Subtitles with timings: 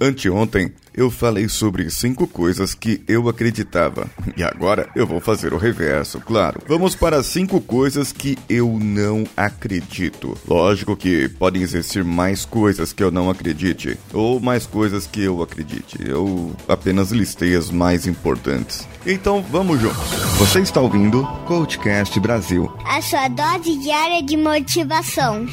[0.00, 4.10] Anteontem eu falei sobre cinco coisas que eu acreditava.
[4.36, 6.60] E agora eu vou fazer o reverso, claro.
[6.66, 10.36] Vamos para cinco coisas que eu não acredito.
[10.48, 15.40] Lógico que podem existir mais coisas que eu não acredite, ou mais coisas que eu
[15.42, 15.96] acredite.
[16.00, 18.88] Eu apenas listei as mais importantes.
[19.06, 20.08] Então vamos juntos.
[20.38, 25.46] Você está ouvindo Coachcast Brasil a sua dose diária de motivação.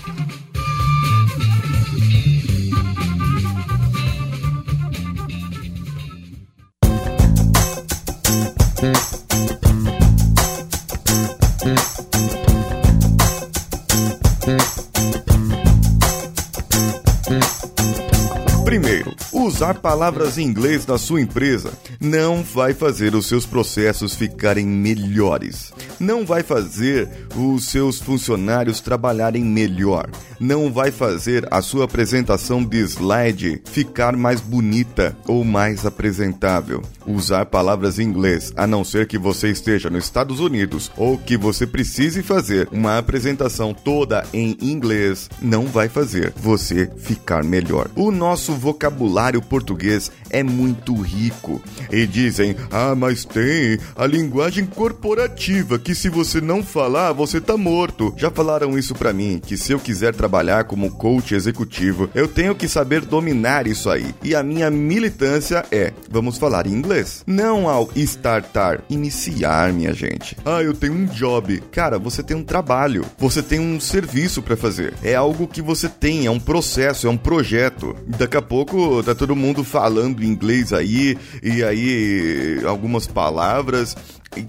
[18.66, 24.66] Primeiro, usar palavras em inglês na sua empresa não vai fazer os seus processos ficarem
[24.66, 25.72] melhores.
[26.00, 30.10] Não vai fazer os seus funcionários trabalharem melhor.
[30.42, 36.82] Não vai fazer a sua apresentação de slide ficar mais bonita ou mais apresentável.
[37.06, 41.38] Usar palavras em inglês, a não ser que você esteja nos Estados Unidos ou que
[41.38, 47.88] você precise fazer uma apresentação toda em inglês, não vai fazer você ficar melhor.
[47.96, 51.62] O nosso vocabulário português é muito rico.
[51.92, 57.56] E dizem: "Ah, mas tem a linguagem corporativa que se você não falar, você tá
[57.56, 58.12] morto".
[58.18, 60.31] Já falaram isso para mim, que se eu quiser trabalhar
[60.68, 64.16] como coach executivo, eu tenho que saber dominar isso aí.
[64.24, 67.24] E a minha militância é: vamos falar em inglês.
[67.28, 70.38] Não ao startar, iniciar, minha gente.
[70.46, 71.62] Ah, eu tenho um job.
[71.72, 74.94] Cara, você tem um trabalho, você tem um serviço para fazer.
[75.04, 77.96] É algo que você tem, é um processo, é um projeto.
[78.08, 83.96] Daqui a pouco tá todo mundo falando inglês aí, e aí algumas palavras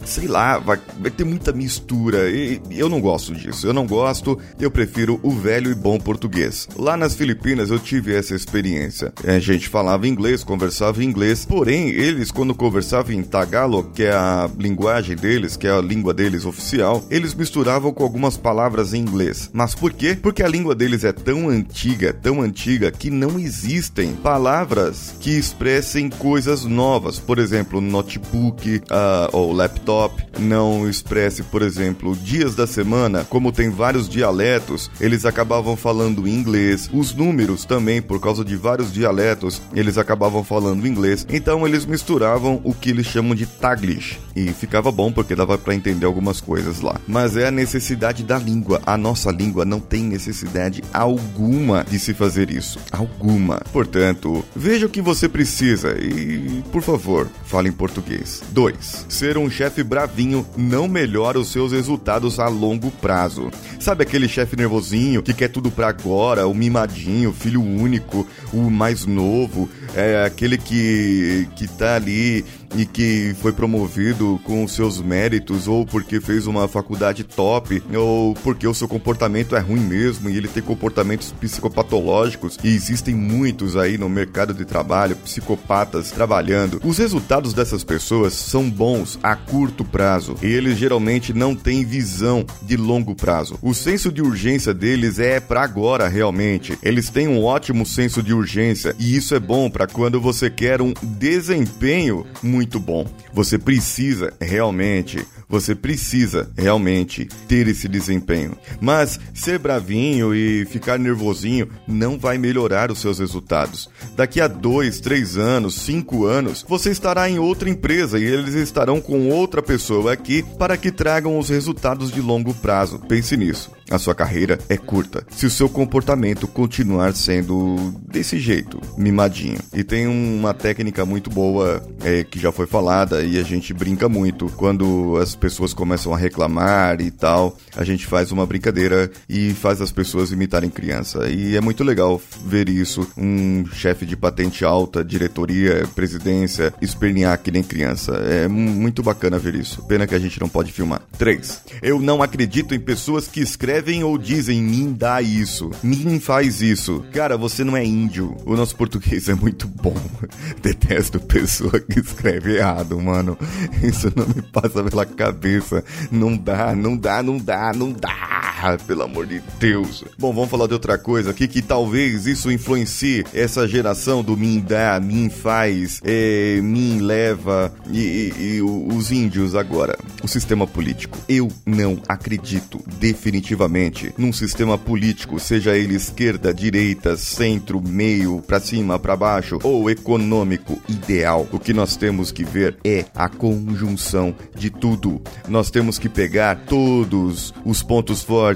[0.04, 2.30] sei lá, vai, vai, ter muita mistura.
[2.30, 3.66] E eu não gosto disso.
[3.66, 6.68] Eu não gosto, eu prefiro o velho e bom português.
[6.76, 9.12] Lá nas Filipinas eu tive essa experiência.
[9.24, 14.48] A gente falava inglês, conversava inglês, porém, eles, quando conversavam em Tagalog, que é a
[14.58, 19.50] linguagem deles, que é a língua deles oficial, eles misturavam com algumas palavras em inglês.
[19.52, 20.16] Mas por quê?
[20.20, 26.08] Porque a língua deles é tão antiga, tão antiga, que não existem palavras que expressem
[26.08, 27.18] coisas novas.
[27.18, 33.52] Por exemplo, notebook uh, ou laptop laptop não expresse, por exemplo, dias da semana, como
[33.52, 36.90] tem vários dialetos, eles acabavam falando inglês.
[36.92, 41.26] Os números também, por causa de vários dialetos, eles acabavam falando inglês.
[41.30, 44.18] Então eles misturavam o que eles chamam de taglish.
[44.34, 46.96] E ficava bom porque dava para entender algumas coisas lá.
[47.06, 48.80] Mas é a necessidade da língua.
[48.84, 52.78] A nossa língua não tem necessidade alguma de se fazer isso.
[52.90, 53.62] Alguma.
[53.72, 58.42] Portanto, veja o que você precisa e, por favor, fale em português.
[58.50, 59.06] 2.
[59.08, 63.50] Ser um chefe bravinho não melhora os seus resultados a longo prazo.
[63.78, 69.06] Sabe aquele chefe nervosinho que quer tudo para agora, o mimadinho, filho único, o mais
[69.06, 72.44] novo, é aquele que que tá ali
[72.76, 78.66] e que foi promovido com seus méritos ou porque fez uma faculdade top ou porque
[78.66, 83.98] o seu comportamento é ruim mesmo e ele tem comportamentos psicopatológicos e existem muitos aí
[83.98, 86.80] no mercado de trabalho, psicopatas trabalhando.
[86.84, 92.44] Os resultados dessas pessoas são bons a curto prazo e eles geralmente não têm visão
[92.62, 93.58] de longo prazo.
[93.62, 96.78] O senso de urgência deles é para agora realmente.
[96.82, 100.80] Eles têm um ótimo senso de urgência e isso é bom para quando você quer
[100.80, 103.06] um desempenho muito bom.
[103.32, 108.56] Você precisa realmente você precisa realmente ter esse desempenho.
[108.80, 113.90] Mas ser bravinho e ficar nervosinho não vai melhorar os seus resultados.
[114.16, 118.98] Daqui a dois, três anos, cinco anos, você estará em outra empresa e eles estarão
[118.98, 122.98] com outra pessoa aqui para que tragam os resultados de longo prazo.
[123.00, 123.70] Pense nisso.
[123.92, 125.22] A sua carreira é curta.
[125.30, 127.76] Se o seu comportamento continuar sendo
[128.08, 129.58] desse jeito, mimadinho.
[129.74, 134.08] E tem uma técnica muito boa é, que já foi falada e a gente brinca
[134.08, 139.52] muito quando as pessoas começam a reclamar e tal, a gente faz uma brincadeira e
[139.52, 141.28] faz as pessoas imitarem criança.
[141.28, 147.50] E é muito legal ver isso, um chefe de patente alta, diretoria, presidência, espernear que
[147.50, 148.12] nem criança.
[148.12, 149.82] É muito bacana ver isso.
[149.82, 151.02] Pena que a gente não pode filmar.
[151.18, 151.62] 3.
[151.82, 157.04] Eu não acredito em pessoas que escrevem ou dizem mim dá isso, mim faz isso.
[157.12, 158.36] Cara, você não é índio.
[158.46, 159.96] O nosso português é muito bom.
[160.62, 163.36] Detesto pessoa que escreve errado, mano.
[163.82, 165.84] Isso não me passa pela cabeça.
[166.10, 168.31] Não dá, não dá, não dá, não dá.
[168.64, 170.04] Ah, pelo amor de Deus.
[170.16, 174.64] Bom, vamos falar de outra coisa aqui que talvez isso influencie essa geração do mim
[174.64, 177.98] dá, mim faz, é, mim leva e,
[178.38, 179.98] e, e os índios agora.
[180.22, 181.18] O sistema político.
[181.28, 188.96] Eu não acredito definitivamente num sistema político, seja ele esquerda, direita, centro, meio, para cima,
[188.96, 191.48] para baixo ou econômico ideal.
[191.50, 195.20] O que nós temos que ver é a conjunção de tudo.
[195.48, 198.51] Nós temos que pegar todos os pontos fortes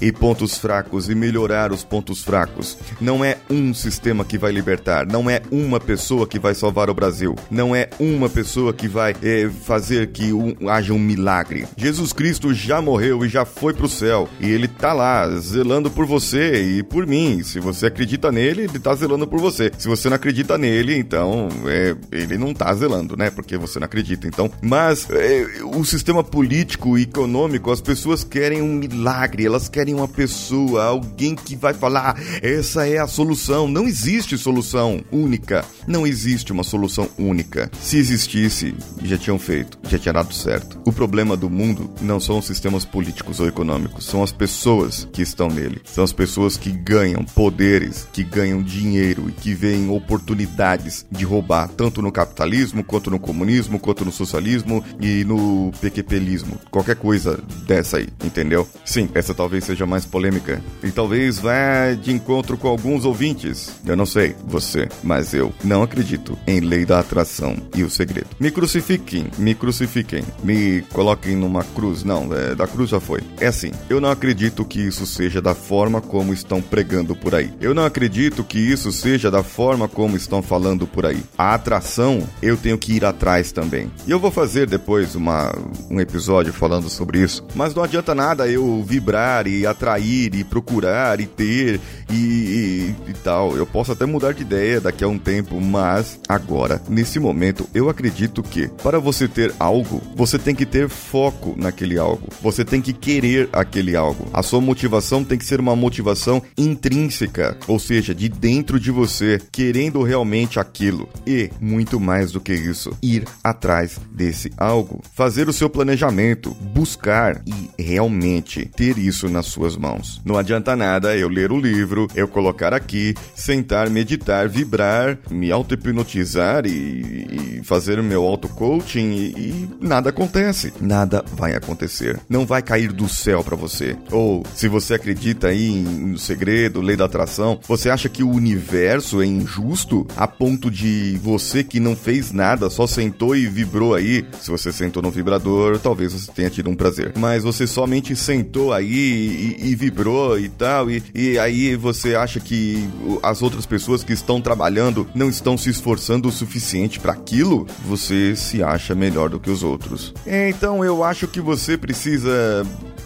[0.00, 2.78] e pontos fracos e melhorar os pontos fracos.
[3.00, 6.94] Não é um sistema que vai libertar, não é uma pessoa que vai salvar o
[6.94, 11.66] Brasil, não é uma pessoa que vai é, fazer que um, haja um milagre.
[11.76, 15.90] Jesus Cristo já morreu e já foi para o céu e ele tá lá zelando
[15.90, 17.42] por você e por mim.
[17.42, 19.70] Se você acredita nele, ele tá zelando por você.
[19.78, 23.30] Se você não acredita nele, então é, ele não tá zelando, né?
[23.30, 24.26] Porque você não acredita.
[24.26, 29.94] Então, mas é, o sistema político e econômico, as pessoas querem um milagre, elas querem
[29.94, 33.68] uma pessoa, alguém que vai falar, essa é a solução.
[33.68, 35.64] Não existe solução única.
[35.86, 37.70] Não existe uma solução única.
[37.80, 40.80] Se existisse, já tinham feito, já tinha dado certo.
[40.84, 45.22] O problema do mundo não são os sistemas políticos ou econômicos, são as pessoas que
[45.22, 45.80] estão nele.
[45.84, 51.68] São as pessoas que ganham poderes, que ganham dinheiro e que veem oportunidades de roubar,
[51.68, 56.58] tanto no capitalismo, quanto no comunismo, quanto no socialismo e no PQPlismo.
[56.70, 58.68] Qualquer coisa dessa aí, entendeu?
[58.84, 63.70] Sim, essa talvez seja mais polêmica e talvez vá de encontro com alguns ouvintes.
[63.86, 68.28] Eu não sei, você, mas eu não acredito em lei da atração e o segredo.
[68.38, 72.02] Me crucifiquem, me crucifiquem, me coloquem numa cruz.
[72.04, 73.20] Não, é, da cruz já foi.
[73.40, 77.52] É assim, eu não acredito que isso seja da forma como estão pregando por aí.
[77.60, 81.22] Eu não acredito que isso seja da forma como estão falando por aí.
[81.38, 83.90] A atração, eu tenho que ir atrás também.
[84.06, 85.52] E eu vou fazer depois uma,
[85.90, 87.44] um episódio falando sobre isso.
[87.54, 91.78] Mas não adianta nada eu vibrar e atrair e procurar e ter
[92.10, 93.54] e, e, e, tal.
[93.54, 97.90] Eu posso até mudar de ideia daqui a um tempo, mas agora, nesse momento, eu
[97.90, 102.28] acredito que para você ter algo, você tem que ter foco naquele algo.
[102.42, 104.26] Você tem que querer aquele algo.
[104.32, 109.40] A sua motivação tem que ser uma motivação intrínseca, ou seja, de dentro de você,
[109.52, 111.08] querendo realmente aquilo.
[111.26, 115.02] E, muito mais do que isso, ir atrás desse algo.
[115.14, 120.20] Fazer o seu planejamento, buscar e realmente ter isso na sua suas mãos.
[120.24, 126.66] Não adianta nada eu ler o livro, eu colocar aqui, sentar, meditar, vibrar, me auto-hipnotizar
[126.66, 130.72] e, e, fazer o meu auto-coaching e, e nada acontece.
[130.80, 132.20] Nada vai acontecer.
[132.28, 133.96] Não vai cair do céu para você.
[134.10, 139.22] Ou, se você acredita aí no segredo, lei da atração, você acha que o universo
[139.22, 144.24] é injusto a ponto de você que não fez nada, só sentou e vibrou aí?
[144.40, 147.12] Se você sentou no vibrador, talvez você tenha tido um prazer.
[147.16, 152.88] Mas você somente sentou aí e, vibrou e tal, e, e aí você acha que
[153.22, 158.36] as outras pessoas que estão trabalhando não estão se esforçando o suficiente para aquilo, você
[158.36, 160.12] se acha melhor do que os outros.
[160.26, 162.64] Então eu acho que você precisa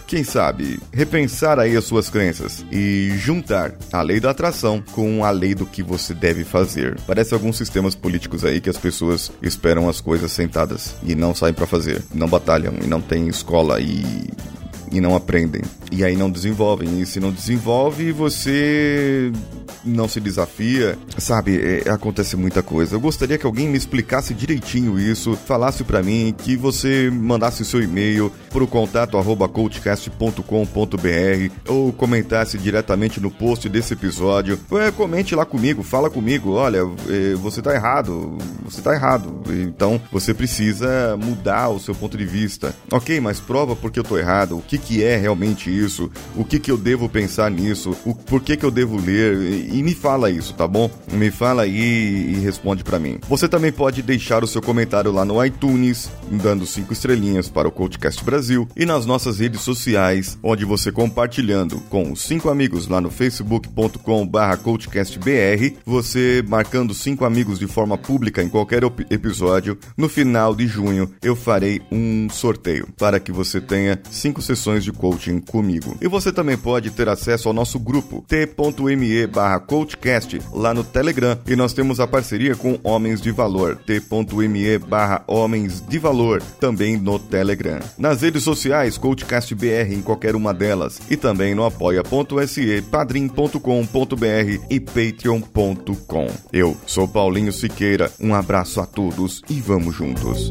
[0.09, 5.31] quem sabe, repensar aí as suas crenças e juntar a lei da atração com a
[5.31, 6.99] lei do que você deve fazer.
[7.06, 11.53] Parece alguns sistemas políticos aí que as pessoas esperam as coisas sentadas e não saem
[11.53, 14.03] para fazer, não batalham e não tem escola e
[14.93, 15.62] e não aprendem.
[15.90, 17.00] E aí não desenvolvem.
[17.00, 19.32] E se não desenvolve, você
[19.85, 21.59] não se desafia, sabe?
[21.61, 22.97] É, acontece muita coisa.
[22.97, 27.65] Eu gostaria que alguém me explicasse direitinho isso, falasse para mim, que você mandasse o
[27.65, 30.43] seu e-mail para o contato arroba coachcast.com.br
[31.67, 34.59] ou comentasse diretamente no post desse episódio.
[34.73, 39.43] É, comente lá comigo, fala comigo, olha, é, você tá errado, você tá errado.
[39.49, 42.75] Então você precisa mudar o seu ponto de vista.
[42.91, 44.56] Ok, mas prova porque eu tô errado.
[44.56, 46.10] O que, que é realmente isso?
[46.37, 47.96] O que, que eu devo pensar nisso?
[48.05, 49.57] O, por que, que eu devo ler?
[49.58, 50.91] E, me fala isso, tá bom?
[51.12, 53.19] Me fala aí e responde para mim.
[53.29, 57.72] Você também pode deixar o seu comentário lá no iTunes, dando cinco estrelinhas para o
[57.72, 63.00] Coachcast Brasil e nas nossas redes sociais, onde você compartilhando com os cinco amigos lá
[63.00, 70.67] no facebook.com/coachcastbr, você marcando cinco amigos de forma pública em qualquer episódio, no final de
[70.67, 75.96] junho eu farei um sorteio para que você tenha cinco sessões de coaching comigo.
[76.00, 78.24] E você também pode ter acesso ao nosso grupo
[79.56, 85.98] t.me/coachcast lá no Telegram e nós temos a parceria com Homens de Valor t.me/homens de
[85.98, 87.81] valor também no Telegram.
[87.96, 94.81] Nas redes sociais Coachcast BR em qualquer uma delas e também no apoia.se, padrim.com.br e
[94.81, 96.26] patreon.com.
[96.52, 98.10] Eu sou Paulinho Siqueira.
[98.20, 100.50] Um abraço a todos e vamos juntos.